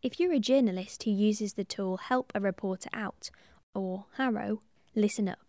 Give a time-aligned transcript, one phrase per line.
[0.00, 3.30] If you're a journalist who uses the tool Help a Reporter Out,
[3.74, 4.60] or HARO,
[4.94, 5.40] listen up.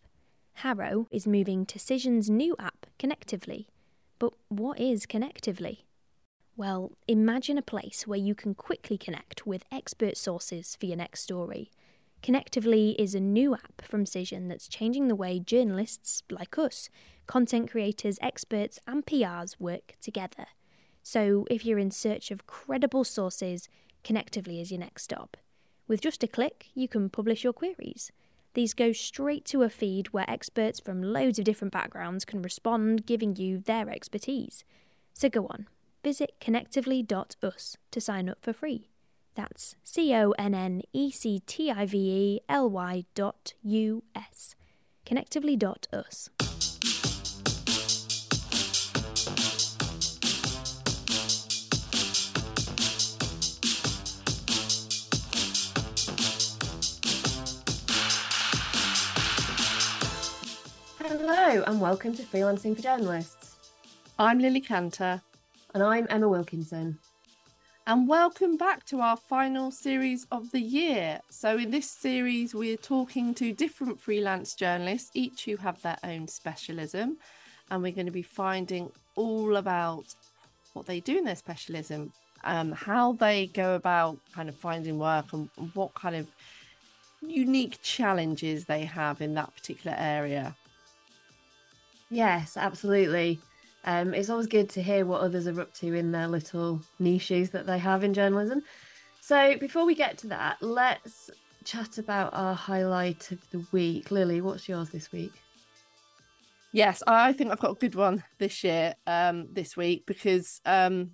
[0.56, 3.68] HARO is moving to Cision's new app, Connectively.
[4.18, 5.82] But what is Connectively?
[6.58, 11.22] Well, imagine a place where you can quickly connect with expert sources for your next
[11.22, 11.70] story.
[12.24, 16.90] Connectively is a new app from Cision that's changing the way journalists, like us,
[17.28, 20.48] content creators, experts, and PRs work together.
[21.08, 23.70] So if you're in search of credible sources,
[24.04, 25.38] Connectively is your next stop.
[25.88, 28.12] With just a click, you can publish your queries.
[28.56, 33.06] These go straight to a feed where experts from loads of different backgrounds can respond,
[33.06, 34.64] giving you their expertise.
[35.14, 35.68] So go on,
[36.04, 38.90] visit connectively.us to sign up for free.
[39.36, 44.04] That's C O N N E C T I V E L Y dot U
[44.16, 44.56] S.
[45.06, 46.30] Connectively.us.
[61.56, 63.56] Hello, and welcome to Freelancing for Journalists.
[64.20, 65.22] I'm Lily Cantor.
[65.74, 67.00] And I'm Emma Wilkinson.
[67.88, 71.22] And welcome back to our final series of the year.
[71.30, 76.28] So, in this series, we're talking to different freelance journalists, each who have their own
[76.28, 77.20] specialism.
[77.72, 80.14] And we're going to be finding all about
[80.74, 82.12] what they do in their specialism,
[82.44, 86.28] um, how they go about kind of finding work, and what kind of
[87.22, 90.54] unique challenges they have in that particular area.
[92.10, 93.40] Yes, absolutely.
[93.86, 97.52] Um, it's always good to hear what others are up to in their little niches
[97.52, 98.64] that they have in journalism.
[99.22, 101.30] So, before we get to that, let's
[101.64, 104.12] chat about our highlight of the week.
[104.12, 105.34] Lily, what's yours this week?
[106.72, 111.12] Yes, I think I've got a good one this year, um, this week, because um,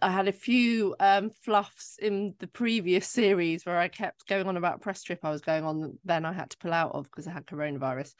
[0.00, 4.56] I had a few um, fluffs in the previous series where I kept going on
[4.56, 7.26] about press trip I was going on, then I had to pull out of because
[7.26, 8.14] I had coronavirus.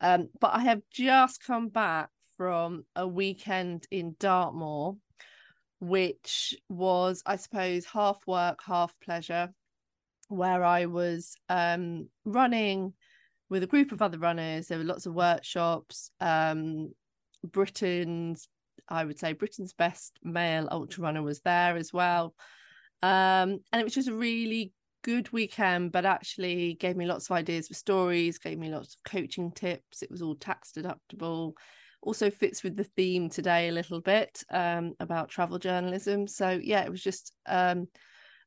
[0.00, 4.96] Um, but I have just come back from a weekend in Dartmoor,
[5.80, 9.52] which was, I suppose, half work, half pleasure,
[10.28, 12.92] where I was um, running
[13.48, 14.68] with a group of other runners.
[14.68, 16.10] There were lots of workshops.
[16.20, 16.92] Um,
[17.44, 18.48] Britain's,
[18.88, 22.34] I would say, Britain's best male ultra runner was there as well.
[23.02, 24.72] Um, and it was just a really
[25.06, 29.10] good weekend, but actually gave me lots of ideas for stories, gave me lots of
[29.10, 30.02] coaching tips.
[30.02, 31.52] It was all tax deductible.
[32.02, 36.26] Also fits with the theme today a little bit um, about travel journalism.
[36.26, 37.86] So yeah, it was just um,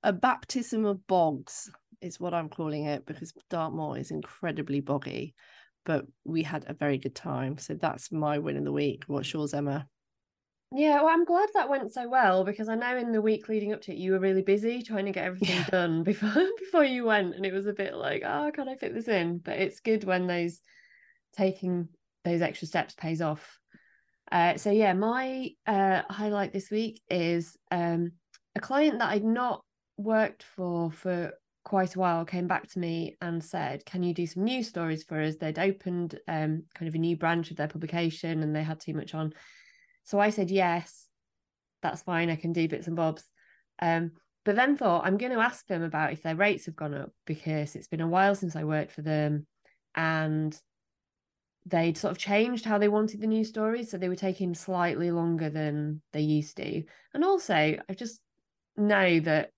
[0.03, 1.71] a baptism of bogs
[2.01, 5.35] is what I'm calling it because Dartmoor is incredibly boggy,
[5.85, 7.57] but we had a very good time.
[7.57, 9.05] So that's my win of the week.
[9.07, 9.87] What's yours, Emma?
[10.71, 13.73] Yeah, well, I'm glad that went so well because I know in the week leading
[13.73, 15.69] up to it, you were really busy trying to get everything yeah.
[15.69, 18.93] done before before you went, and it was a bit like, oh, can I fit
[18.93, 19.39] this in?
[19.39, 20.61] But it's good when those
[21.35, 21.89] taking
[22.23, 23.57] those extra steps pays off.
[24.31, 28.11] Uh, so yeah, my uh, highlight this week is um,
[28.55, 29.63] a client that I'd not
[29.97, 31.31] worked for for
[31.65, 35.03] quite a while came back to me and said, "Can you do some news stories
[35.03, 38.63] for us?" They'd opened um, kind of a new branch of their publication, and they
[38.63, 39.33] had too much on
[40.09, 41.05] so I said, yes,
[41.83, 42.31] that's fine.
[42.31, 43.23] I can do bits and bobs.
[43.79, 46.95] Um, but then thought, I'm going to ask them about if their rates have gone
[46.95, 49.45] up because it's been a while since I worked for them
[49.93, 50.59] and
[51.67, 53.91] they'd sort of changed how they wanted the news stories.
[53.91, 56.81] So they were taking slightly longer than they used to.
[57.13, 58.19] And also, I just
[58.75, 59.51] know that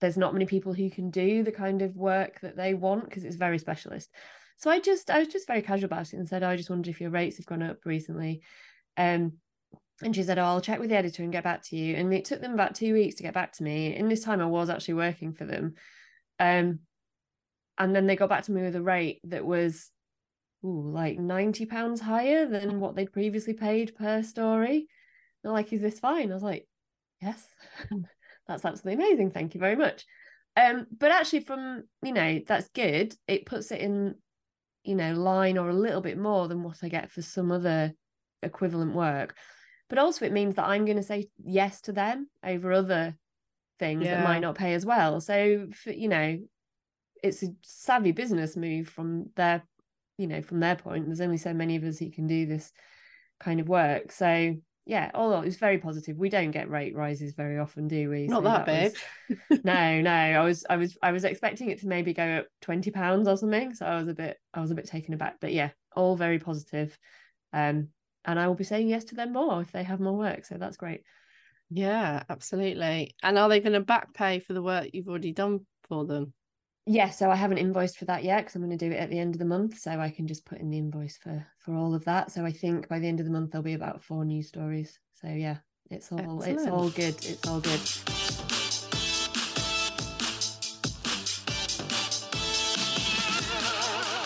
[0.00, 3.24] there's not many people who can do the kind of work that they want because
[3.24, 4.10] it's very specialist.
[4.56, 6.68] So I just I was just very casual about it and said, oh, I just
[6.68, 8.42] wondered if your rates have gone up recently.
[8.96, 9.34] Um,
[10.02, 11.94] and she said, Oh, I'll check with the editor and get back to you.
[11.94, 13.94] And it took them about two weeks to get back to me.
[13.94, 15.74] In this time, I was actually working for them.
[16.40, 16.80] Um,
[17.78, 19.90] and then they got back to me with a rate that was
[20.64, 24.88] ooh, like 90 pounds higher than what they'd previously paid per story.
[25.42, 26.30] They're like, Is this fine?
[26.30, 26.66] I was like,
[27.22, 27.46] Yes,
[28.48, 29.30] that's absolutely amazing.
[29.30, 30.04] Thank you very much.
[30.56, 33.14] Um, but actually, from you know, that's good.
[33.28, 34.16] It puts it in,
[34.82, 37.92] you know, line or a little bit more than what I get for some other
[38.42, 39.34] equivalent work
[39.94, 43.16] but also it means that I'm going to say yes to them over other
[43.78, 44.16] things yeah.
[44.16, 45.20] that might not pay as well.
[45.20, 46.40] So, for, you know,
[47.22, 49.62] it's a savvy business move from their,
[50.18, 51.06] you know, from their point.
[51.06, 52.72] There's only so many of us who can do this
[53.38, 54.10] kind of work.
[54.10, 56.16] So, yeah, although it was very positive.
[56.16, 58.26] We don't get rate rises very often, do we?
[58.26, 58.96] Not so that, that
[59.28, 59.38] big.
[59.48, 59.60] Was...
[59.64, 60.10] no, no.
[60.10, 63.36] I was, I was, I was expecting it to maybe go up twenty pounds or
[63.36, 63.74] something.
[63.74, 65.36] So I was a bit, I was a bit taken aback.
[65.40, 66.98] But yeah, all very positive.
[67.52, 67.90] Um,
[68.24, 70.44] and I will be saying yes to them more if they have more work.
[70.44, 71.02] So that's great.
[71.70, 73.14] Yeah, absolutely.
[73.22, 76.32] And are they going to back pay for the work you've already done for them?
[76.86, 79.08] Yeah, so I haven't invoiced for that yet because I'm going to do it at
[79.08, 81.74] the end of the month, so I can just put in the invoice for for
[81.74, 82.30] all of that.
[82.30, 84.98] So I think by the end of the month there'll be about four news stories.
[85.14, 85.58] So yeah,
[85.90, 86.60] it's all Excellent.
[86.60, 87.24] it's all good.
[87.24, 87.80] It's all good.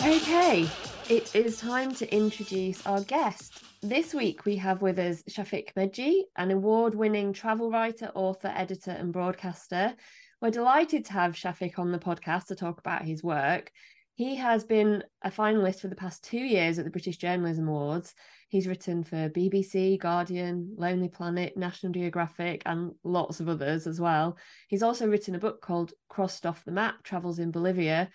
[0.01, 0.69] Okay,
[1.09, 3.58] it is time to introduce our guest.
[3.81, 9.13] This week we have with us Shafik Meghji, an award-winning travel writer, author, editor, and
[9.13, 9.95] broadcaster
[10.41, 13.71] we're delighted to have Shafiq on the podcast to talk about his work.
[14.15, 18.13] He has been a finalist for the past two years at the British Journalism Awards.
[18.47, 24.37] He's written for BBC, Guardian, Lonely Planet, National Geographic, and lots of others as well.
[24.69, 28.09] He's also written a book called Crossed Off the Map Travels in Bolivia.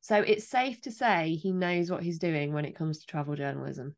[0.00, 3.36] So it's safe to say he knows what he's doing when it comes to travel
[3.36, 3.96] journalism.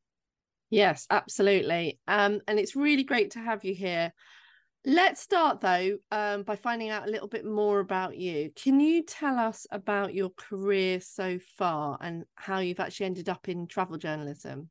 [0.72, 2.00] Yes, absolutely.
[2.08, 4.10] Um, and it's really great to have you here.
[4.86, 8.50] Let's start though um, by finding out a little bit more about you.
[8.56, 13.50] Can you tell us about your career so far and how you've actually ended up
[13.50, 14.70] in travel journalism?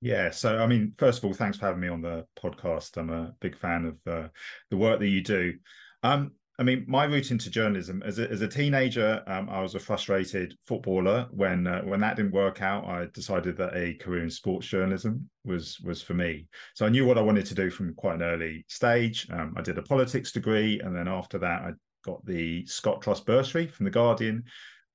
[0.00, 2.96] Yeah, so I mean, first of all, thanks for having me on the podcast.
[2.96, 4.28] I'm a big fan of uh,
[4.70, 5.54] the work that you do.
[6.02, 9.74] Um, I mean, my route into journalism as a, as a teenager, um, I was
[9.74, 11.26] a frustrated footballer.
[11.30, 15.28] When uh, when that didn't work out, I decided that a career in sports journalism
[15.44, 16.46] was was for me.
[16.74, 19.28] So I knew what I wanted to do from quite an early stage.
[19.30, 21.72] Um, I did a politics degree, and then after that, I
[22.04, 24.44] got the Scott Trust bursary from the Guardian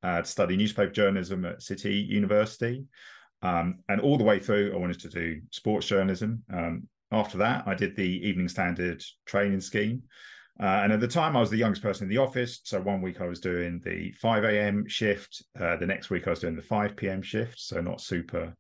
[0.02, 2.86] uh, to study newspaper journalism at City University.
[3.44, 6.44] Um, and all the way through, I wanted to do sports journalism.
[6.52, 10.04] Um, after that, I did the Evening Standard training scheme.
[10.60, 12.62] Uh, and at the time, I was the youngest person in the office.
[12.64, 14.88] So one week I was doing the 5 a.m.
[14.88, 15.44] shift.
[15.60, 17.22] Uh, the next week I was doing the 5 p.m.
[17.22, 17.60] shift.
[17.60, 18.56] So not super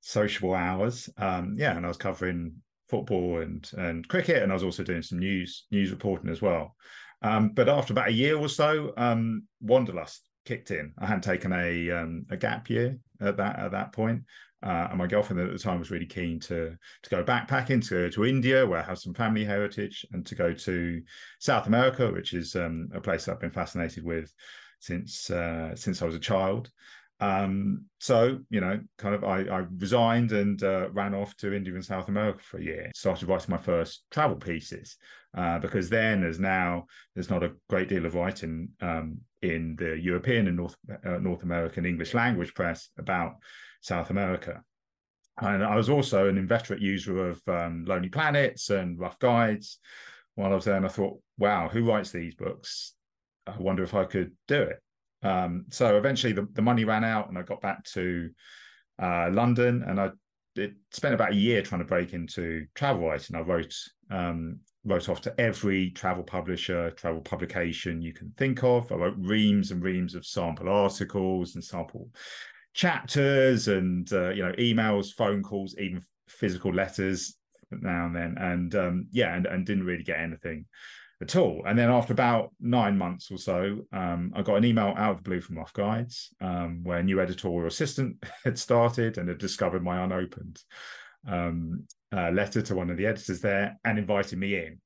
[0.00, 1.08] sociable hours.
[1.18, 2.54] Um, yeah, and I was covering
[2.88, 6.76] football and and cricket, and I was also doing some news news reporting as well.
[7.22, 10.92] Um, but after about a year or so, um, wanderlust kicked in.
[10.98, 14.22] I hadn't taken a um, a gap year at that at that point,
[14.64, 18.10] uh, and my girlfriend at the time was really keen to to go backpacking, to
[18.10, 21.02] to India, where I have some family heritage, and to go to
[21.38, 24.32] South America, which is um, a place I've been fascinated with
[24.80, 26.70] since uh, since I was a child.
[27.20, 31.74] Um, so you know, kind of, I, I resigned and uh, ran off to India
[31.74, 32.90] and South America for a year.
[32.94, 34.96] Started writing my first travel pieces
[35.36, 39.98] uh, because then, as now, there's not a great deal of writing um, in the
[40.00, 43.34] European and North uh, North American English language press about
[43.84, 44.62] South America.
[45.40, 49.78] And I was also an inveterate user of um, Lonely Planets and Rough Guides
[50.36, 50.76] while I was there.
[50.76, 52.94] And I thought, wow, who writes these books?
[53.46, 54.80] I wonder if I could do it.
[55.22, 58.30] Um, so eventually the, the money ran out and I got back to
[59.02, 60.10] uh, London and I
[60.92, 63.36] spent about a year trying to break into travel writing.
[63.36, 63.74] I wrote
[64.10, 68.92] um, wrote off to every travel publisher, travel publication you can think of.
[68.92, 72.10] I wrote reams and reams of sample articles and sample
[72.74, 77.36] chapters and uh, you know emails phone calls even physical letters
[77.70, 78.36] now and then.
[78.38, 80.66] And um, yeah and, and didn't really get anything
[81.22, 81.62] at all.
[81.66, 85.16] And then after about nine months or so um, i got an email out of
[85.18, 89.38] the blue from rough guides um, where a new editorial assistant had started and had
[89.38, 90.60] discovered my unopened
[91.26, 91.84] um,
[92.14, 94.80] uh, letter to one of the editors there and invited me in.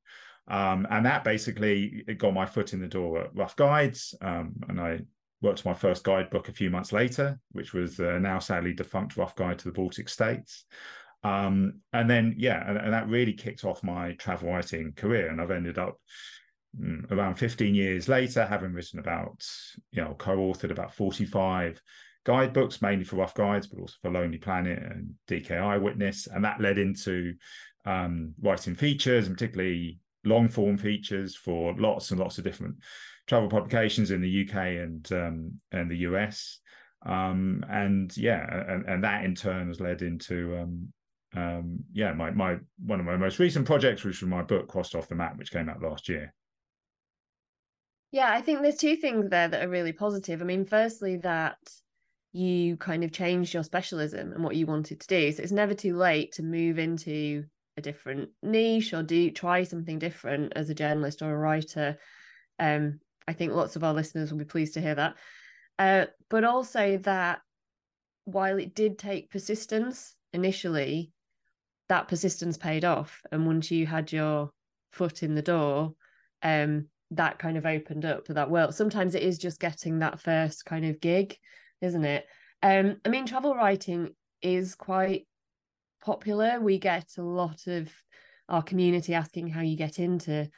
[0.46, 4.80] Um, and that basically got my foot in the door at rough guides um, and
[4.80, 5.00] i
[5.40, 9.16] worked on my first guidebook a few months later, which was uh, now sadly defunct
[9.16, 10.64] Rough Guide to the Baltic States.
[11.24, 15.28] Um, and then, yeah, and, and, that really kicked off my travel writing career.
[15.28, 15.96] And I've ended up
[16.80, 19.44] mm, around 15 years later, having written about,
[19.90, 21.80] you know, co authored about 45
[22.24, 26.28] guidebooks, mainly for Rough Guides, but also for Lonely Planet and DK Eyewitness.
[26.28, 27.34] And that led into
[27.84, 32.76] um, writing features, and particularly long form features for lots and lots of different
[33.28, 36.58] travel publications in the UK and um, and the US.
[37.06, 40.92] Um, and yeah, and, and that in turn has led into um,
[41.36, 44.94] um, yeah, my my one of my most recent projects, which was my book Crossed
[44.94, 46.34] Off the Map, which came out last year.
[48.10, 50.40] Yeah, I think there's two things there that are really positive.
[50.40, 51.58] I mean, firstly, that
[52.32, 55.30] you kind of changed your specialism and what you wanted to do.
[55.32, 57.44] So it's never too late to move into
[57.76, 61.98] a different niche or do try something different as a journalist or a writer.
[62.58, 65.16] Um, I think lots of our listeners will be pleased to hear that.
[65.78, 67.40] Uh, but also that
[68.24, 71.12] while it did take persistence initially,
[71.88, 73.20] that persistence paid off.
[73.30, 74.50] And once you had your
[74.92, 75.94] foot in the door,
[76.42, 78.74] um, that kind of opened up to that world.
[78.74, 81.36] Sometimes it is just getting that first kind of gig,
[81.80, 82.26] isn't it?
[82.62, 84.10] Um, I mean, travel writing
[84.42, 85.26] is quite
[86.02, 86.60] popular.
[86.60, 87.90] We get a lot of
[88.48, 90.48] our community asking how you get into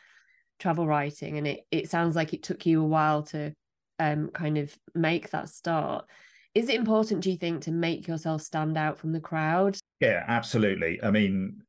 [0.61, 3.53] travel writing, and it it sounds like it took you a while to
[3.99, 6.05] um kind of make that start.
[6.55, 9.79] Is it important, do you think, to make yourself stand out from the crowd?
[10.01, 11.01] Yeah, absolutely.
[11.01, 11.63] I mean,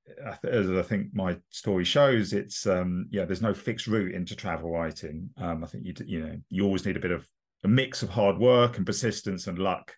[0.44, 4.72] as I think my story shows, it's um, yeah, there's no fixed route into travel
[4.72, 5.30] writing.
[5.38, 7.28] Um, I think you you know you always need a bit of
[7.64, 9.96] a mix of hard work and persistence and luck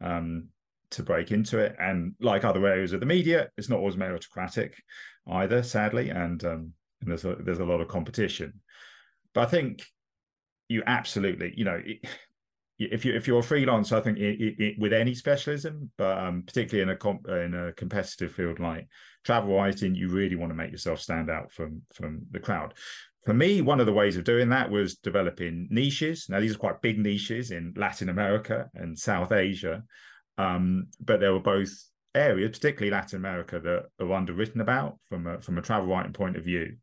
[0.00, 0.48] um,
[0.90, 1.74] to break into it.
[1.80, 4.74] And like other areas of the media, it's not always meritocratic
[5.28, 8.60] either, sadly, and, um, and there's a, there's a lot of competition.
[9.34, 9.82] But I think
[10.68, 12.04] you absolutely, you know, it,
[12.78, 16.42] if you if you're a freelancer, I think it, it, with any specialism, but um,
[16.46, 18.88] particularly in a comp, in a competitive field like
[19.24, 22.74] travel writing, you really want to make yourself stand out from from the crowd.
[23.24, 26.26] For me, one of the ways of doing that was developing niches.
[26.30, 29.82] Now, these are quite big niches in Latin America and South Asia,
[30.38, 31.70] um, but they were both
[32.14, 36.36] areas, particularly Latin America, that are underwritten about from a, from a travel writing point
[36.36, 36.76] of view.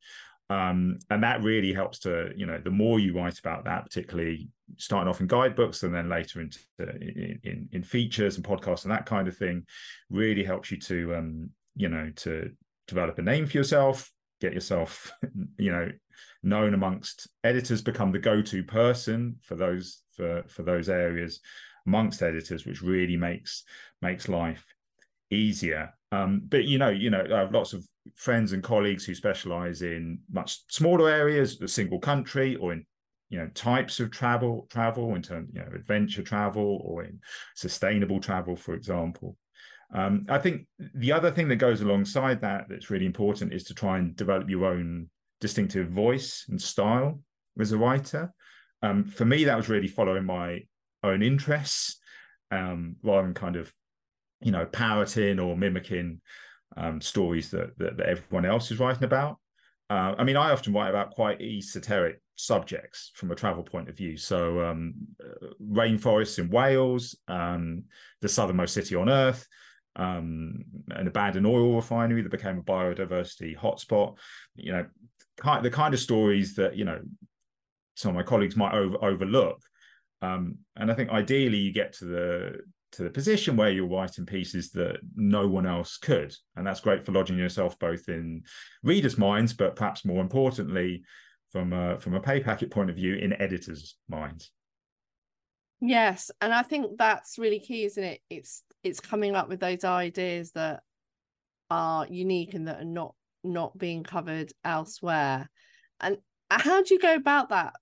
[0.49, 4.49] Um, and that really helps to, you know, the more you write about that, particularly
[4.77, 8.91] starting off in guidebooks and then later into in, in, in features and podcasts and
[8.91, 9.65] that kind of thing,
[10.09, 12.51] really helps you to, um, you know, to
[12.87, 15.11] develop a name for yourself, get yourself,
[15.57, 15.91] you know,
[16.43, 21.41] known amongst editors, become the go-to person for those for for those areas
[21.85, 23.63] amongst editors, which really makes
[24.01, 24.65] makes life
[25.31, 25.93] easier.
[26.11, 29.81] Um, but you know, you know, I have lots of friends and colleagues who specialize
[29.81, 32.85] in much smaller areas, a single country, or in
[33.29, 37.19] you know types of travel, travel in terms, you know, adventure travel or in
[37.55, 39.37] sustainable travel, for example.
[39.93, 43.73] Um, I think the other thing that goes alongside that that's really important is to
[43.73, 47.21] try and develop your own distinctive voice and style
[47.59, 48.33] as a writer.
[48.81, 50.59] Um, for me, that was really following my
[51.03, 51.99] own interests
[52.51, 53.71] um, rather than kind of,
[54.41, 56.21] you know, parroting or mimicking
[56.75, 59.37] um, stories that, that, that everyone else is writing about.
[59.89, 63.97] Uh, I mean, I often write about quite esoteric subjects from a travel point of
[63.97, 64.17] view.
[64.17, 67.83] So, um, uh, rainforests in Wales, um,
[68.21, 69.47] the southernmost city on Earth,
[69.95, 74.17] um, an abandoned oil refinery that became a biodiversity hotspot.
[74.55, 74.85] You know,
[75.37, 76.99] kind the kind of stories that you know
[77.95, 79.59] some of my colleagues might over, overlook.
[80.21, 82.59] Um, and I think ideally you get to the
[82.93, 87.05] to the position where you're writing pieces that no one else could, and that's great
[87.05, 88.43] for lodging yourself both in
[88.83, 91.03] readers' minds, but perhaps more importantly,
[91.51, 94.51] from a, from a pay packet point of view, in editors' minds.
[95.79, 98.21] Yes, and I think that's really key, isn't it?
[98.29, 100.81] It's it's coming up with those ideas that
[101.69, 103.13] are unique and that are not
[103.43, 105.49] not being covered elsewhere.
[105.99, 106.17] And
[106.49, 107.73] how do you go about that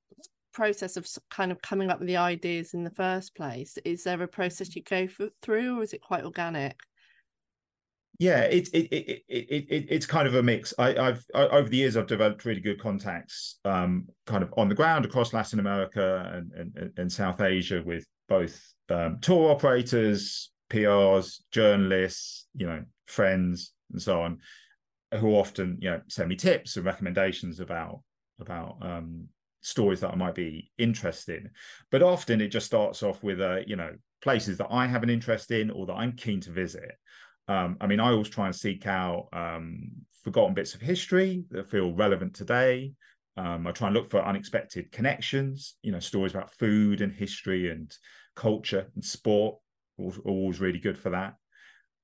[0.56, 3.78] process of kind of coming up with the ideas in the first place?
[3.86, 5.08] Is there a process you go
[5.42, 6.80] through, or is it quite organic?
[8.18, 10.74] Yeah, it's it, it, it, it, it's kind of a mix.
[10.80, 14.70] I, I've I, over the years I've developed really good contacts, um, kind of on
[14.70, 18.58] the ground across Latin America and and, and South Asia with both
[18.90, 24.40] um, tour operators, PRs, journalists, you know, friends, and so on,
[25.20, 28.02] who often you know send me tips and recommendations about
[28.40, 29.28] about um,
[29.66, 31.50] stories that I might be interested in.
[31.90, 33.92] But often it just starts off with uh, you know
[34.22, 36.92] places that I have an interest in or that I'm keen to visit.
[37.48, 39.92] Um, I mean, I always try and seek out um,
[40.24, 42.94] forgotten bits of history that feel relevant today.
[43.38, 47.70] Um, I try and look for unexpected connections, you know, stories about food and history
[47.70, 47.92] and
[48.36, 49.58] culture and sport,
[49.98, 51.34] always, always really good for that.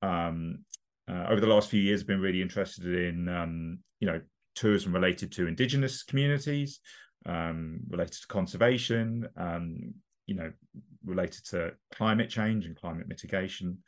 [0.02, 0.66] Um,
[1.10, 4.22] uh, over the last few years, I've been really interested in um, you know
[4.56, 6.80] tourism related to indigenous communities,
[7.26, 9.94] um, related to conservation, um,
[10.26, 10.52] you know,
[11.06, 13.80] related to climate change and climate mitigation.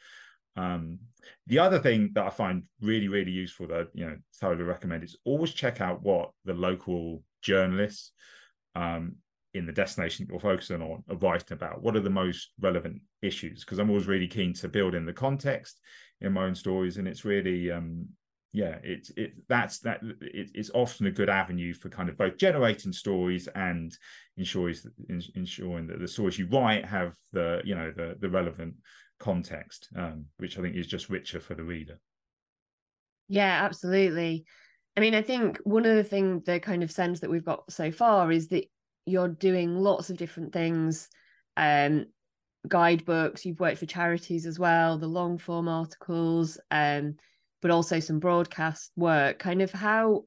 [0.56, 1.00] Um,
[1.48, 5.18] the other thing that I find really, really useful that you know thoroughly recommend is
[5.26, 8.12] always check out what the local journalists
[8.76, 9.16] um,
[9.54, 11.82] in the destination you're focusing on are writing about.
[11.82, 13.64] What are the most relevant issues?
[13.64, 15.80] Because I'm always really keen to build in the context
[16.22, 18.08] in my own stories, and it's really um,
[18.54, 22.38] yeah, it's it that's that it, it's often a good avenue for kind of both
[22.38, 23.98] generating stories and
[24.38, 24.76] ensuring
[25.36, 28.76] ensuring that the stories you write have the you know the the relevant
[29.20, 32.00] context, um, which I think is just richer for the reader.
[33.28, 34.46] Yeah, absolutely.
[34.96, 37.72] I mean, I think one of the things, the kind of sense that we've got
[37.72, 38.66] so far is that
[39.06, 41.10] you're doing lots of different things
[41.58, 42.06] um
[42.68, 47.16] guidebooks you've worked for charities as well the long form articles um
[47.64, 50.24] but also some broadcast work kind of how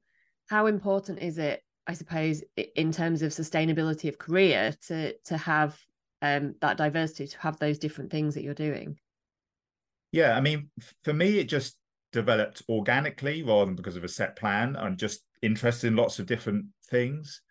[0.49, 2.43] how important is it i suppose
[2.75, 5.79] in terms of sustainability of career to to have
[6.21, 8.97] um that diversity to have those different things that you're doing
[10.11, 10.69] yeah i mean
[11.05, 11.77] for me it just
[12.11, 14.75] developed organically rather than because of a set plan.
[14.75, 17.41] I'm just interested in lots of different things.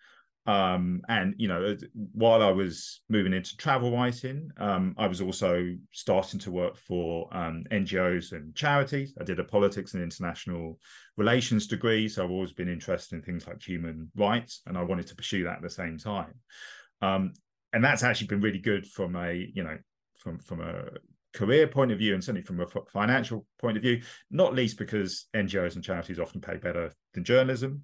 [0.46, 1.76] Um, and you know,
[2.12, 7.28] while I was moving into travel writing, um, I was also starting to work for
[7.36, 9.14] um, NGOs and charities.
[9.20, 10.78] I did a politics and international
[11.16, 15.08] relations degree, so I've always been interested in things like human rights, and I wanted
[15.08, 16.34] to pursue that at the same time.
[17.02, 17.32] Um,
[17.72, 19.78] and that's actually been really good from a you know
[20.14, 20.84] from from a
[21.34, 24.00] career point of view and certainly from a financial point of view,
[24.30, 27.82] not least because NGOs and charities often pay better than journalism.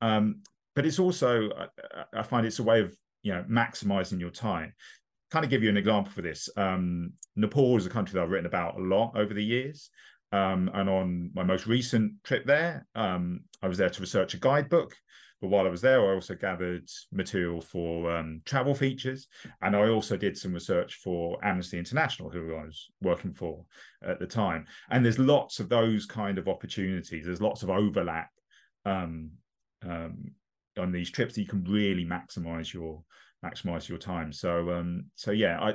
[0.00, 0.42] Um,
[0.76, 4.72] but it's also I, I, find it's a way of you know maximizing your time.
[5.32, 6.48] Kind of give you an example for this.
[6.56, 9.90] Um, Nepal is a country that I've written about a lot over the years.
[10.30, 14.38] Um, and on my most recent trip there, um, I was there to research a
[14.38, 14.94] guidebook
[15.40, 19.28] but while I was there, I also gathered material for um, travel features,
[19.60, 23.64] and I also did some research for Amnesty International, who I was working for
[24.02, 24.64] at the time.
[24.90, 27.26] And there's lots of those kind of opportunities.
[27.26, 28.30] There's lots of overlap
[28.86, 29.30] um,
[29.82, 30.32] um,
[30.78, 33.02] on these trips you can really maximize your
[33.44, 34.32] maximize your time.
[34.32, 35.74] So um, so yeah, I,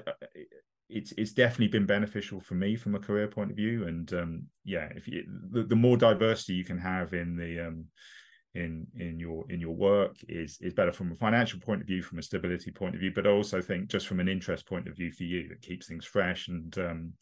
[0.91, 3.87] it's it's definitely been beneficial for me from a career point of view.
[3.87, 7.85] And um yeah if you the, the more diversity you can have in the um
[8.53, 12.03] in in your in your work is is better from a financial point of view
[12.03, 14.89] from a stability point of view but i also think just from an interest point
[14.89, 16.49] of view for you it keeps things fresh.
[16.49, 17.13] And um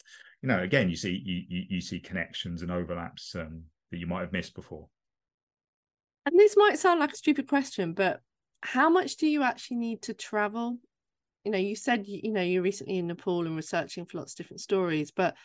[0.41, 4.21] you know again you see you you, see connections and overlaps um that you might
[4.21, 4.87] have missed before
[6.25, 8.21] and this might sound like a stupid question but
[8.61, 10.77] how much do you actually need to travel?
[11.45, 14.37] You know you said you know you're recently in nepal and researching for lots of
[14.37, 15.35] different stories but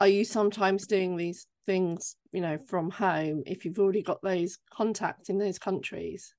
[0.00, 4.58] are you sometimes doing these things you know from home if you've already got those
[4.70, 6.34] contacts in those countries?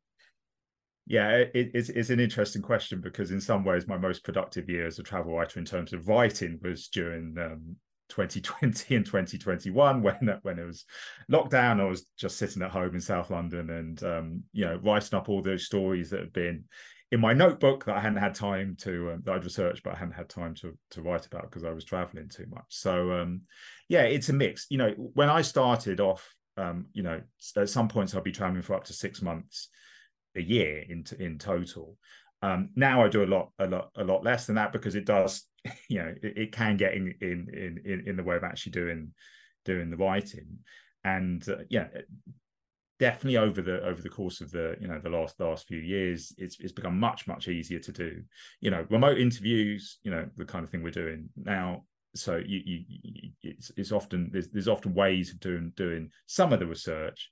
[1.07, 4.85] Yeah it, it's, it's an interesting question because in some ways my most productive year
[4.85, 7.75] as a travel writer in terms of writing was during um,
[8.09, 10.85] 2020 and 2021 when when it was
[11.31, 15.17] lockdown i was just sitting at home in south london and um, you know writing
[15.17, 16.63] up all those stories that have been
[17.11, 19.97] in my notebook that I hadn't had time to um, that I'd researched, but I
[19.97, 22.65] hadn't had time to to write about because I was traveling too much.
[22.69, 23.41] So um,
[23.87, 24.65] yeah, it's a mix.
[24.69, 26.27] You know, when I started off,
[26.57, 27.21] um, you know,
[27.55, 29.69] at some points I'll be traveling for up to six months
[30.35, 31.97] a year in in total.
[32.41, 35.05] Um, now I do a lot a lot a lot less than that because it
[35.05, 35.43] does,
[35.89, 39.11] you know, it, it can get in, in in in the way of actually doing
[39.63, 40.59] doing the writing.
[41.03, 41.87] And uh, yeah
[42.99, 46.33] definitely over the over the course of the you know the last last few years
[46.37, 48.21] it's it's become much much easier to do
[48.61, 51.83] you know remote interviews you know the kind of thing we're doing now.
[52.15, 56.53] So you, you, you it's, it's often there's, there's often ways of doing doing some
[56.53, 57.29] of the research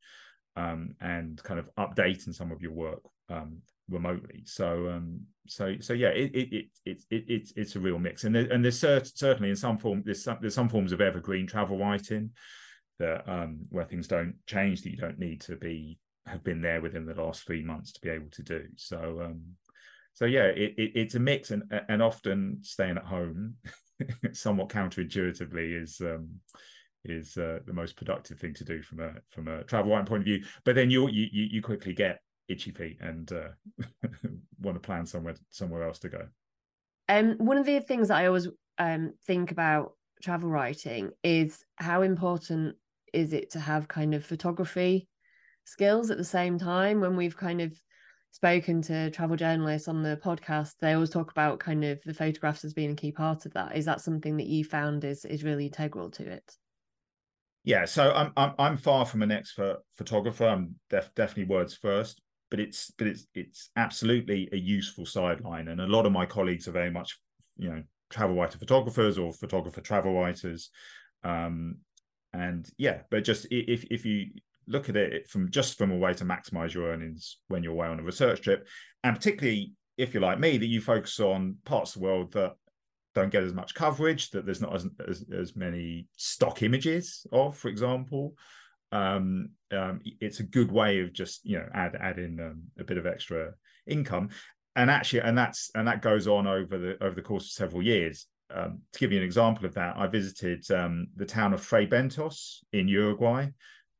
[0.58, 5.94] um, and kind of updating some of your work um, remotely so um so so
[5.94, 8.80] yeah it it, it, it, it it's it's a real mix and there, and there's
[8.80, 12.30] cert- certainly in some form there's some, there's some forms of evergreen travel writing
[13.00, 16.82] that um, where things don't change that you don't need to be have been there
[16.82, 18.66] within the last three months to be able to do.
[18.76, 19.42] So um,
[20.14, 23.56] so yeah, it, it, it's a mix, and and often staying at home,
[24.34, 26.30] somewhat counterintuitively, is um,
[27.04, 30.22] is uh, the most productive thing to do from a from a travel writing point
[30.22, 30.44] of view.
[30.66, 33.50] But then you you you quickly get itchy feet and uh,
[34.62, 36.28] want to plan somewhere somewhere else to go.
[37.10, 42.02] Um, one of the things that I always um think about travel writing is how
[42.02, 42.76] important
[43.14, 45.08] is it to have kind of photography
[45.66, 47.02] skills at the same time?
[47.02, 47.74] When we've kind of
[48.34, 52.66] spoken to travel journalists on the podcast they always talk about kind of the photographs
[52.66, 53.76] as being a key part of that.
[53.78, 56.56] Is that something that you found is is really integral to it?
[57.64, 60.48] Yeah so i'm i'm, I'm far from an expert photographer.
[60.48, 62.23] I'm def, definitely words first
[62.54, 65.70] but it's but it's it's absolutely a useful sideline.
[65.70, 67.18] And a lot of my colleagues are very much
[67.58, 70.70] you know travel writer photographers or photographer travel writers.
[71.24, 71.78] Um,
[72.34, 74.28] and yeah but just if if you
[74.68, 77.88] look at it from just from a way to maximize your earnings when you're away
[77.88, 78.68] on a research trip
[79.04, 82.54] and particularly if you're like me that you focus on parts of the world that
[83.14, 87.56] don't get as much coverage that there's not as as, as many stock images of
[87.56, 88.34] for example
[88.94, 92.84] um, um, it's a good way of just you know add add in um, a
[92.84, 93.52] bit of extra
[93.88, 94.30] income
[94.76, 97.82] and actually and that's and that goes on over the over the course of several
[97.82, 101.62] years um, to give you an example of that, I visited um, the town of
[101.62, 103.48] Fray Bentos in Uruguay,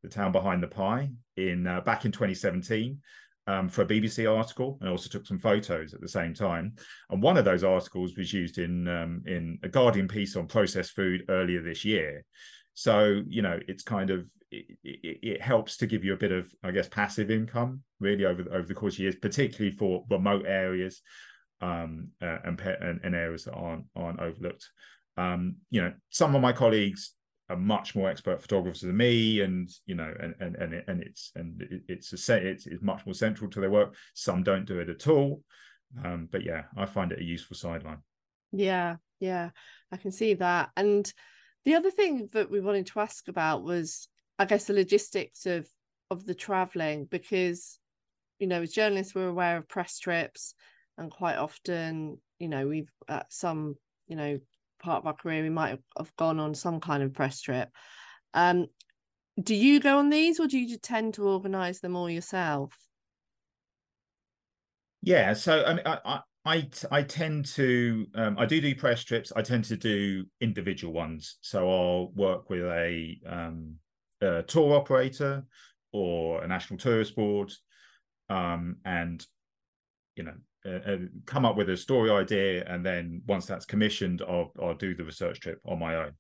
[0.04, 3.00] the town behind the pie, in uh, back in 2017
[3.48, 6.74] um, for a BBC article, and also took some photos at the same time.
[7.10, 10.92] And one of those articles was used in um, in a Guardian piece on processed
[10.92, 12.24] food earlier this year.
[12.76, 14.28] So you know, it's kind of
[14.84, 18.44] it, it, helps to give you a bit of, I guess, passive income really over
[18.52, 21.02] over the course of years, particularly for remote areas
[21.62, 24.70] um, uh, and, and, and, areas that aren't aren't overlooked.
[25.18, 27.14] Um, you know, some of my colleagues
[27.50, 31.02] are much more expert photographers than me, and you know, and and and, it, and
[31.02, 33.96] it's and it, it's a it's, it's much more central to their work.
[34.14, 35.42] Some don't do it at all,
[36.04, 38.00] um, but yeah, I find it a useful sideline.
[38.52, 39.50] Yeah, yeah,
[39.92, 40.70] I can see that.
[40.76, 41.12] And
[41.66, 44.08] the other thing that we wanted to ask about was,
[44.40, 45.70] I guess, the logistics of
[46.10, 47.80] of the traveling because,
[48.40, 50.56] you know, as journalists, we're aware of press trips,
[50.98, 53.76] and quite often, you know, we've at some,
[54.08, 54.40] you know,
[54.80, 57.70] part of our career, we might have gone on some kind of press trip.
[58.34, 58.68] Um,
[59.42, 62.76] do you go on these, or do you tend to organise them all yourself?
[65.02, 69.32] Yeah, so I mean, I, I I tend to um, I do do press trips.
[69.36, 71.38] I tend to do individual ones.
[71.42, 73.80] So I'll work with a, um,
[74.24, 75.44] a tour operator
[75.92, 77.52] or a national tourist board,
[78.30, 79.26] um, and
[80.16, 80.34] you know
[80.66, 84.96] uh, come up with a story idea, and then once that's commissioned, I'll I'll do
[84.96, 86.14] the research trip on my own.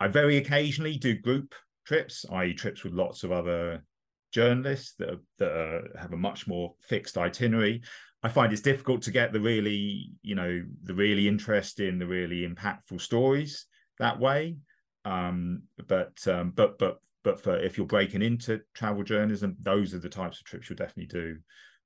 [0.00, 1.54] I very occasionally do group
[1.86, 3.84] trips, i.e., trips with lots of other
[4.32, 7.82] journalists that, that have a much more fixed itinerary.
[8.22, 12.46] I find it's difficult to get the really, you know, the really interesting, the really
[12.46, 13.66] impactful stories
[13.98, 14.56] that way.
[15.04, 19.98] Um, but um, but but but for if you're breaking into travel journalism, those are
[19.98, 21.36] the types of trips you'll definitely do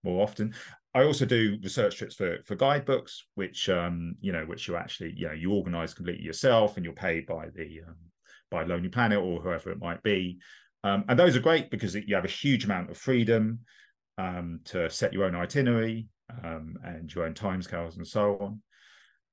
[0.04, 0.52] more often.
[0.94, 5.14] I also do research trips for for guidebooks, which um, you know, which you actually,
[5.16, 7.96] you know, you organize completely yourself and you're paid by the um,
[8.50, 10.40] by Lonely Planet or whoever it might be.
[10.84, 13.60] Um, and those are great because you have a huge amount of freedom
[14.18, 16.08] um, to set your own itinerary
[16.44, 18.36] um, and your own timescales and so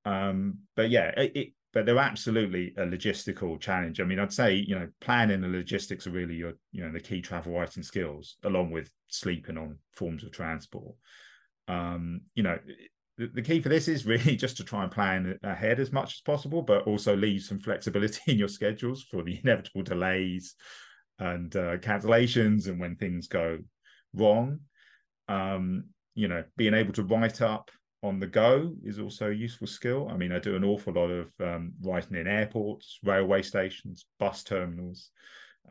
[0.05, 0.13] on.
[0.13, 3.99] Um, but yeah, it, but they're absolutely a logistical challenge.
[3.99, 6.99] I mean, I'd say you know planning and logistics are really your you know the
[6.99, 10.95] key travel writing skills, along with sleeping on forms of transport.
[11.67, 12.57] Um, you know,
[13.17, 16.13] the, the key for this is really just to try and plan ahead as much
[16.13, 20.55] as possible, but also leave some flexibility in your schedules for the inevitable delays
[21.19, 23.57] and uh, cancellations and when things go
[24.13, 24.59] wrong.
[25.27, 27.69] Um, you know, being able to write up
[28.03, 30.07] on the go is also a useful skill.
[30.11, 34.43] I mean, I do an awful lot of um, writing in airports, railway stations, bus
[34.43, 35.09] terminals,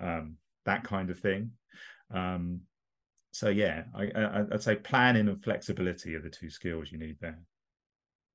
[0.00, 1.52] um, that kind of thing.
[2.12, 2.62] Um,
[3.32, 7.38] so yeah, I, would say planning and flexibility are the two skills you need there.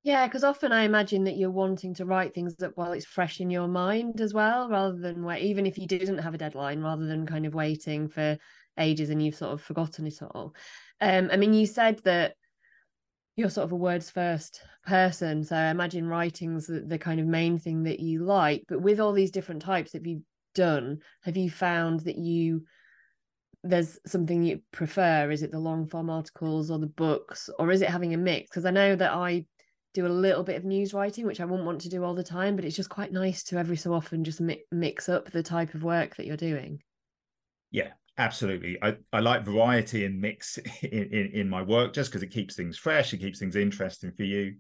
[0.04, 3.40] Yeah, because often I imagine that you're wanting to write things up while it's fresh
[3.40, 6.82] in your mind as well, rather than where even if you didn't have a deadline,
[6.82, 8.38] rather than kind of waiting for
[8.80, 10.56] ages and you've sort of forgotten it all.
[11.02, 12.36] Um, I mean, you said that
[13.36, 17.28] you're sort of a words first person, so I imagine writing's the, the kind of
[17.28, 18.66] main thing that you like.
[18.68, 22.66] But with all these different types that you've done, have you found that you
[23.64, 25.30] there's something you prefer?
[25.30, 28.50] Is it the long form articles or the books, or is it having a mix?
[28.50, 29.46] Because I know that I
[29.94, 32.24] do a little bit of news writing, which I wouldn't want to do all the
[32.24, 35.44] time, but it's just quite nice to every so often just mi- mix up the
[35.44, 36.82] type of work that you're doing.
[37.72, 38.78] Yeah, absolutely.
[38.82, 42.56] I, I like variety and mix in, in, in my work just because it keeps
[42.56, 44.56] things fresh, it keeps things interesting for you.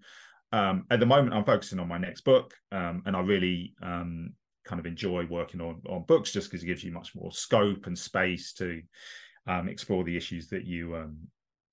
[0.52, 4.34] Um, at the moment, I'm focusing on my next book, um, and I really um,
[4.66, 7.88] kind of enjoy working on on books just because it gives you much more scope
[7.88, 8.82] and space to
[9.48, 11.18] um, explore the issues that you um,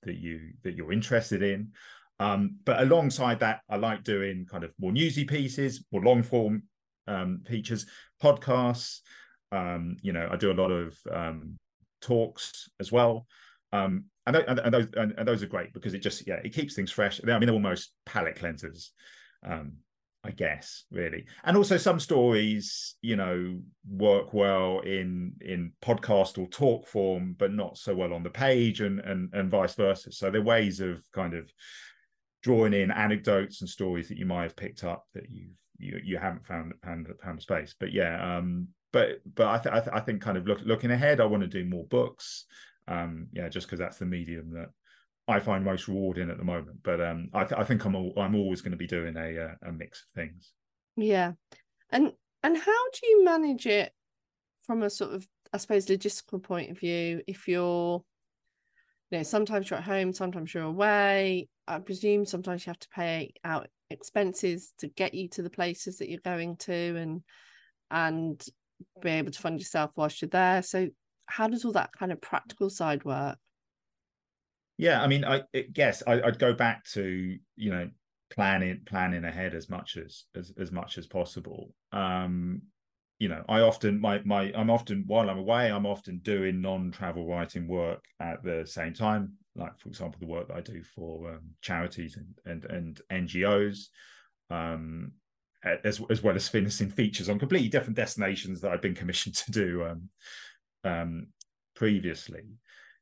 [0.04, 1.72] that you that you're interested in.
[2.20, 6.62] Um, but alongside that, I like doing kind of more newsy pieces, more long form
[7.46, 7.86] features,
[8.22, 9.00] podcasts.
[9.52, 10.96] You know, I do a lot of
[12.00, 13.26] talks as well.
[13.72, 16.74] Um, and, and, those and, and, those are great because it just yeah it keeps
[16.74, 17.20] things fresh.
[17.22, 18.90] I mean, they're almost palate cleansers,
[19.44, 19.74] um,
[20.22, 21.26] I guess, really.
[21.44, 27.52] And also some stories, you know, work well in in podcast or talk form, but
[27.52, 30.12] not so well on the page, and and and vice versa.
[30.12, 31.50] So they're ways of kind of
[32.42, 36.18] drawing in anecdotes and stories that you might have picked up that you've you you
[36.18, 37.74] haven't found found found space.
[37.78, 40.90] But yeah, um, but but I, th- I, th- I think kind of look, looking
[40.90, 42.46] ahead, I want to do more books.
[42.86, 44.70] Um, yeah, just because that's the medium that
[45.28, 46.78] I find most rewarding at the moment.
[46.82, 49.44] But um, I, th- I think I'm all, I'm always going to be doing a
[49.44, 50.52] uh, a mix of things.
[50.96, 51.32] Yeah,
[51.90, 53.92] and and how do you manage it
[54.62, 57.22] from a sort of I suppose logistical point of view?
[57.26, 58.02] If you're,
[59.10, 61.48] you know, sometimes you're at home, sometimes you're away.
[61.66, 65.98] I presume sometimes you have to pay out expenses to get you to the places
[65.98, 67.22] that you're going to, and
[67.90, 68.42] and
[69.00, 70.62] be able to fund yourself whilst you're there.
[70.62, 70.88] So
[71.26, 73.38] how does all that kind of practical side work?
[74.76, 77.90] Yeah, I mean, I guess I, would go back to you know
[78.30, 81.74] planning planning ahead as much as as, as much as possible.
[81.92, 82.62] Um,
[83.18, 87.26] you know, I often my my I'm often while I'm away, I'm often doing non-travel
[87.26, 89.32] writing work at the same time.
[89.56, 93.88] Like for example, the work that I do for um, charities and and and NGOs.
[94.50, 95.12] Um,
[95.64, 99.50] as as well as finishing features on completely different destinations that I've been commissioned to
[99.50, 100.08] do um,
[100.84, 101.26] um,
[101.74, 102.44] previously.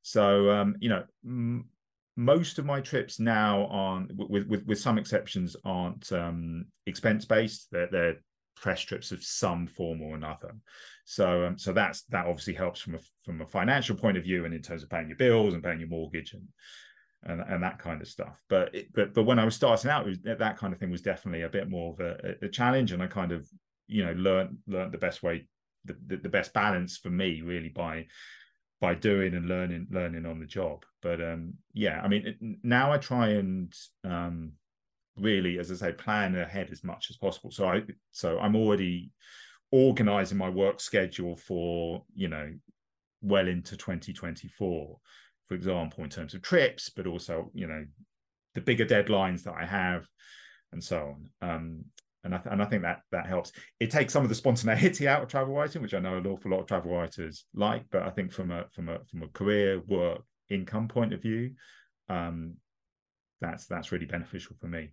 [0.03, 1.69] So um, you know, m-
[2.16, 7.69] most of my trips now aren't, with with with some exceptions, aren't um, expense based.
[7.71, 8.16] They're, they're
[8.57, 10.55] press trips of some form or another.
[11.05, 14.45] So um, so that's that obviously helps from a from a financial point of view
[14.45, 16.49] and in terms of paying your bills and paying your mortgage and
[17.27, 18.43] and, and that kind of stuff.
[18.49, 21.03] But it, but but when I was starting out, was, that kind of thing was
[21.03, 23.49] definitely a bit more of a, a, challenge, and I kind of
[23.87, 25.47] you know learned learned the best way,
[25.85, 28.07] the, the, the best balance for me really by
[28.81, 30.85] by doing and learning learning on the job.
[31.03, 34.53] But um yeah, I mean it, now I try and um
[35.19, 37.51] really, as I say, plan ahead as much as possible.
[37.51, 39.11] So I so I'm already
[39.73, 42.53] organizing my work schedule for you know
[43.23, 45.01] well into 2024
[45.49, 47.85] for example, in terms of trips, but also, you know,
[48.55, 50.07] the bigger deadlines that I have
[50.73, 51.49] and so on.
[51.49, 51.85] Um,
[52.25, 53.53] and I, th- and I think that that helps.
[53.79, 56.51] It takes some of the spontaneity out of travel writing, which I know an awful
[56.51, 57.85] lot of travel writers like.
[57.91, 61.53] But I think from a from a from a career, work, income point of view,
[62.09, 62.55] um,
[63.41, 64.91] that's that's really beneficial for me.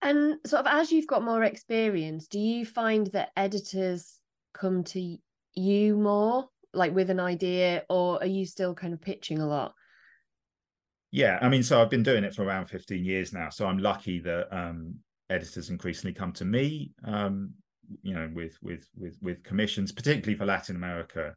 [0.00, 4.18] And sort of as you've got more experience, do you find that editors
[4.54, 5.18] come to
[5.54, 9.74] you more like with an idea or are you still kind of pitching a lot?
[11.12, 13.78] Yeah i mean so i've been doing it for around 15 years now so i'm
[13.78, 14.96] lucky that um,
[15.30, 17.52] editors increasingly come to me um,
[18.02, 21.34] you know with with with with commissions particularly for latin america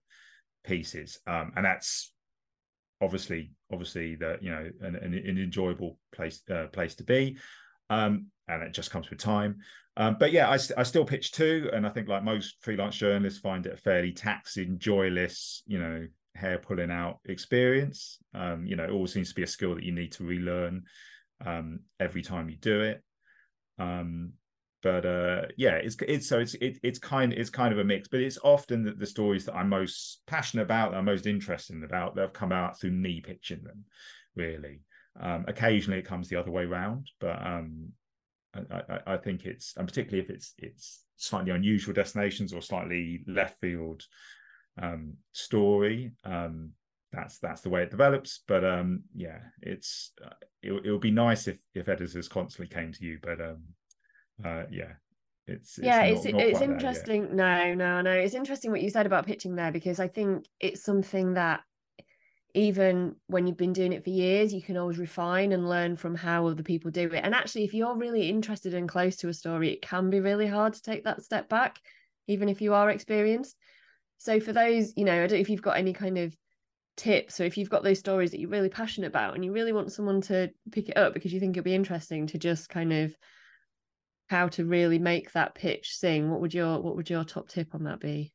[0.65, 2.11] pieces um, and that's
[3.01, 7.37] obviously obviously the you know an, an, an enjoyable place uh, place to be
[7.89, 9.57] um, and it just comes with time
[9.99, 13.41] um, but yeah, I, I still pitch too, and I think like most freelance journalists
[13.41, 18.17] find it a fairly taxing, joyless, you know, hair pulling out experience.
[18.33, 20.83] Um, you know, it always seems to be a skill that you need to relearn
[21.45, 23.03] um, every time you do it.
[23.77, 24.31] Um,
[24.81, 28.07] but uh, yeah, it's it's so it's it, it's kind it's kind of a mix,
[28.07, 31.83] but it's often that the stories that I'm most passionate about, that I'm most interested
[31.83, 33.83] about, that have come out through me pitching them.
[34.37, 34.79] Really,
[35.19, 37.91] um, occasionally it comes the other way around, but um,
[38.55, 43.59] I, I, think it's and particularly if it's it's slightly unusual destinations or slightly left
[43.59, 44.03] field
[44.81, 46.11] um, story.
[46.23, 46.71] Um,
[47.11, 48.43] that's that's the way it develops.
[48.47, 52.91] But um, yeah, it's uh, it, it would be nice if if editors constantly came
[52.93, 53.19] to you.
[53.21, 53.63] But um,
[54.43, 54.93] uh, yeah,
[55.47, 57.35] it's, it's yeah, not, it's not it's interesting.
[57.35, 58.11] No, no, no.
[58.11, 61.61] It's interesting what you said about pitching there because I think it's something that
[62.53, 66.15] even when you've been doing it for years, you can always refine and learn from
[66.15, 67.21] how other people do it.
[67.23, 70.47] And actually, if you're really interested and close to a story, it can be really
[70.47, 71.79] hard to take that step back,
[72.27, 73.55] even if you are experienced.
[74.17, 76.35] So, for those, you know, I don't know if you've got any kind of
[76.99, 79.71] tips or if you've got those stories that you're really passionate about and you really
[79.71, 82.91] want someone to pick it up because you think it'll be interesting to just kind
[82.91, 83.15] of
[84.29, 87.73] how to really make that pitch sing what would your what would your top tip
[87.73, 88.33] on that be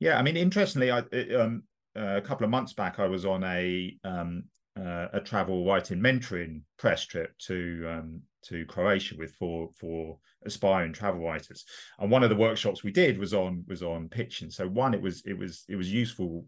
[0.00, 0.98] yeah i mean interestingly i
[1.38, 1.62] um
[1.96, 4.44] a couple of months back, I was on a um,
[4.78, 10.92] uh, a travel writing mentoring press trip to um, to Croatia with four four aspiring
[10.92, 11.64] travel writers,
[11.98, 14.50] and one of the workshops we did was on was on pitching.
[14.50, 16.46] So one, it was it was it was useful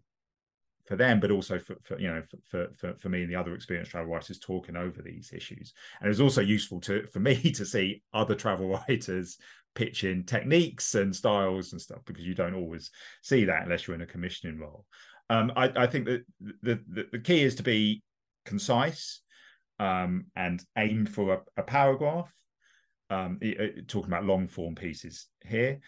[0.85, 3.53] for them, but also for, for you know for, for for me and the other
[3.53, 5.73] experienced travel writers talking over these issues.
[5.99, 9.37] And it was also useful to for me to see other travel writers
[9.75, 14.01] pitching techniques and styles and stuff because you don't always see that unless you're in
[14.01, 14.85] a commissioning role.
[15.29, 16.23] Um, I, I, think that
[16.63, 18.01] the, the, the key is to be
[18.45, 19.21] concise
[19.79, 22.33] um, and aim for a, a paragraph.
[23.11, 23.39] Um,
[23.87, 25.79] talking about long form pieces here,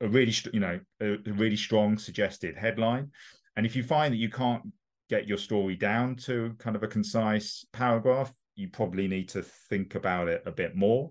[0.00, 3.10] a really you know a, really strong suggested headline,
[3.56, 4.62] and if you find that you can't
[5.10, 9.94] get your story down to kind of a concise paragraph, you probably need to think
[9.94, 11.10] about it a bit more.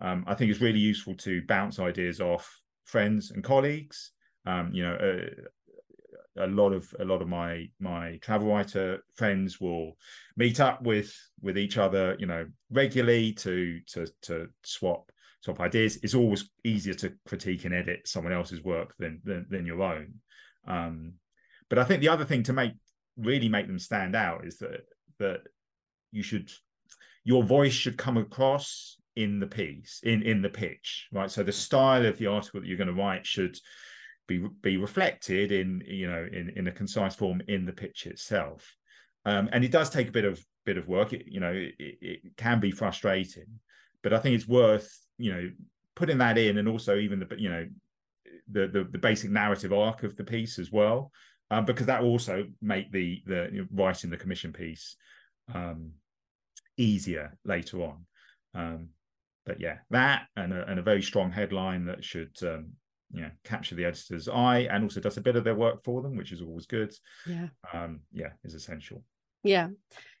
[0.00, 4.10] Um, I think it's really useful to bounce ideas off friends and colleagues.
[4.44, 5.42] Um, you know, uh,
[6.38, 9.96] a lot of a lot of my my travel writer friends will
[10.36, 15.98] meet up with with each other you know regularly to to to swap swap ideas.
[16.02, 20.14] It's always easier to critique and edit someone else's work than than, than your own.
[20.66, 21.14] Um,
[21.68, 22.72] but i think the other thing to make
[23.16, 24.82] really make them stand out is that
[25.18, 25.40] that
[26.12, 26.50] you should
[27.24, 31.30] your voice should come across in the piece in in the pitch right?
[31.30, 33.56] So the style of the article that you're going to write should
[34.26, 38.76] be be reflected in you know in in a concise form in the pitch itself.
[39.24, 41.12] Um, and it does take a bit of bit of work.
[41.12, 43.60] It, you know it, it, can be frustrating
[44.02, 45.50] but i think it's worth you know
[45.96, 47.66] putting that in and also even the you know
[48.52, 51.10] the the, the basic narrative arc of the piece as well
[51.50, 54.96] um, because that will also make the the you know, writing the commission piece
[55.52, 55.92] um,
[56.76, 58.06] easier later on.
[58.54, 58.88] Um,
[59.44, 62.72] but yeah, that and a, and a very strong headline that should um,
[63.12, 66.02] you know capture the editor's eye and also does a bit of their work for
[66.02, 66.94] them, which is always good.
[67.26, 69.02] Yeah, um, yeah, is essential.
[69.42, 69.68] Yeah,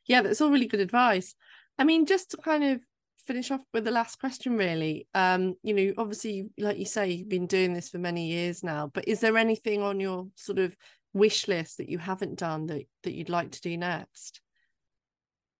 [0.06, 1.34] yeah, that's all really good advice.
[1.78, 2.80] I mean, just to kind of
[3.26, 5.08] finish off with the last question, really.
[5.14, 8.90] Um, you know, obviously, like you say, you've been doing this for many years now,
[8.92, 10.76] but is there anything on your sort of
[11.12, 14.40] wish list that you haven't done that that you'd like to do next?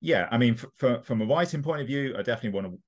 [0.00, 2.78] Yeah, I mean, for, for, from a writing point of view, I definitely want to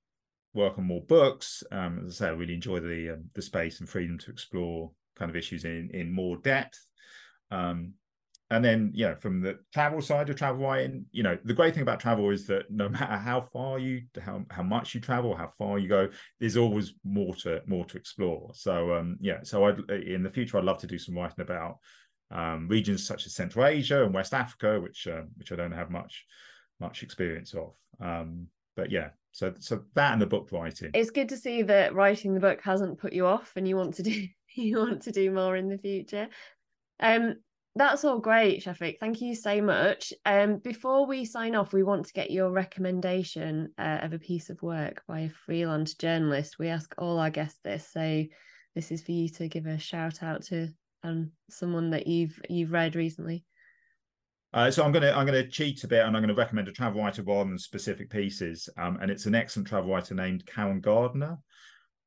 [0.54, 1.62] work on more books.
[1.70, 4.90] Um, as I say, I really enjoy the um, the space and freedom to explore
[5.16, 6.78] kind of issues in in more depth.
[7.50, 7.94] Um,
[8.50, 11.74] and then, you know, from the travel side of travel writing, you know, the great
[11.74, 15.36] thing about travel is that no matter how far you, how how much you travel,
[15.36, 16.08] how far you go,
[16.40, 18.50] there's always more to more to explore.
[18.54, 21.78] So, um, yeah, so I'd, in the future, I'd love to do some writing about
[22.30, 25.90] um, regions such as Central Asia and West Africa, which uh, which I don't have
[25.90, 26.24] much
[26.80, 27.74] much experience of.
[28.00, 28.46] Um,
[28.78, 30.92] but yeah, so so that and the book writing.
[30.94, 33.94] It's good to see that writing the book hasn't put you off, and you want
[33.94, 36.28] to do you want to do more in the future.
[37.00, 37.34] Um,
[37.74, 38.98] that's all great, Shafik.
[39.00, 40.12] Thank you so much.
[40.24, 44.48] Um, before we sign off, we want to get your recommendation uh, of a piece
[44.48, 46.60] of work by a freelance journalist.
[46.60, 48.24] We ask all our guests this, so
[48.76, 50.68] this is for you to give a shout out to
[51.02, 53.44] um, someone that you've you've read recently.
[54.54, 57.02] Uh, so I'm gonna I'm gonna cheat a bit, and I'm gonna recommend a travel
[57.02, 58.68] writer rather than specific pieces.
[58.78, 61.38] Um, and it's an excellent travel writer named Karen Gardiner,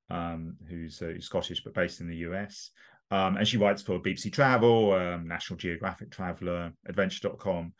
[0.10, 2.72] um, who's uh, Scottish but based in the US.
[3.12, 7.74] Um, and she writes for BBC Travel, um, National Geographic Traveller, Adventure.com.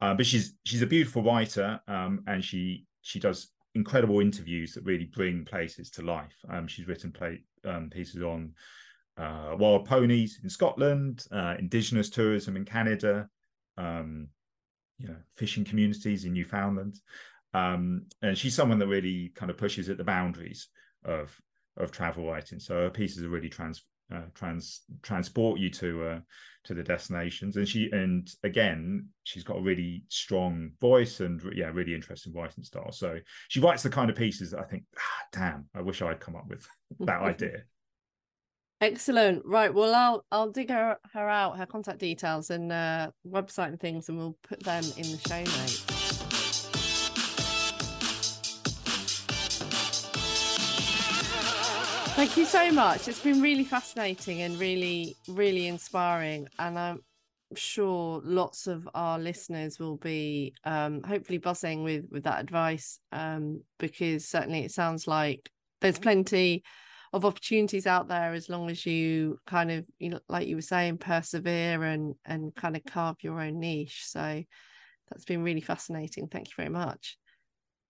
[0.00, 4.84] Uh, but she's she's a beautiful writer, um, and she she does incredible interviews that
[4.84, 6.36] really bring places to life.
[6.48, 7.40] Um, she's written play,
[7.90, 8.52] pieces on
[9.16, 13.28] uh, wild ponies in Scotland, uh, indigenous tourism in Canada,
[13.78, 14.28] um,
[14.98, 17.00] you know, fishing communities in Newfoundland,
[18.22, 20.68] and she's someone that really kind of pushes at the boundaries
[21.04, 21.36] of
[21.76, 22.60] of travel writing.
[22.60, 23.84] So her pieces are really trans
[24.14, 26.20] uh, trans transport you to uh,
[26.64, 27.56] to the destinations.
[27.56, 32.64] And she and again she's got a really strong voice and yeah really interesting writing
[32.64, 32.92] style.
[32.92, 36.20] So she writes the kind of pieces that i think ah, damn i wish i'd
[36.20, 36.66] come up with
[37.00, 37.62] that idea
[38.80, 43.68] excellent right well i'll i'll dig her her out her contact details and uh website
[43.68, 46.04] and things and we'll put them in the show notes
[52.16, 53.08] Thank you so much.
[53.08, 56.46] It's been really fascinating and really, really inspiring.
[56.60, 57.00] And I'm
[57.56, 63.62] sure lots of our listeners will be um, hopefully buzzing with with that advice um,
[63.80, 66.62] because certainly it sounds like there's plenty
[67.14, 70.62] of opportunities out there as long as you kind of you know like you were
[70.62, 74.42] saying persevere and and kind of carve your own niche so
[75.08, 77.16] that's been really fascinating thank you very much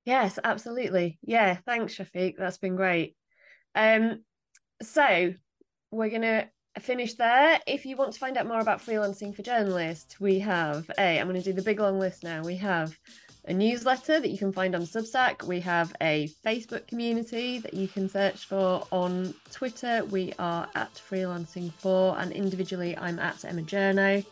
[0.05, 3.17] yes absolutely yeah thanks Shafik that's been great
[3.75, 4.21] um,
[4.83, 5.33] so
[5.91, 6.49] we're gonna
[6.81, 7.61] finish there.
[7.67, 11.19] If you want to find out more about freelancing for journalists, we have a.
[11.19, 12.43] I'm going to do the big long list now.
[12.43, 12.97] We have
[13.46, 15.42] a newsletter that you can find on Substack.
[15.44, 20.04] We have a Facebook community that you can search for on Twitter.
[20.11, 24.24] We are at freelancing for, and individually, I'm at Emma Journo.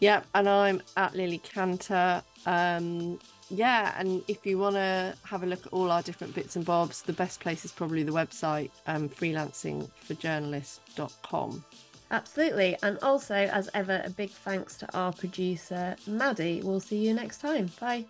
[0.00, 2.20] Yep, and I'm at Lily Canter.
[2.46, 6.56] Um, yeah, and if you want to have a look at all our different bits
[6.56, 11.64] and bobs, the best place is probably the website um, freelancingforjournalists.com.
[12.10, 12.76] Absolutely.
[12.82, 16.60] And also, as ever, a big thanks to our producer, Maddie.
[16.62, 17.70] We'll see you next time.
[17.80, 18.04] Bye.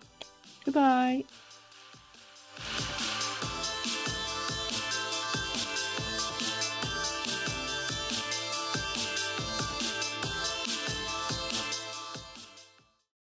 [0.65, 1.23] Goodbye.